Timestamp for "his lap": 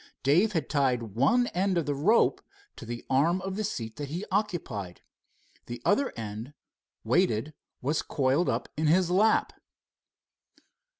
8.87-9.53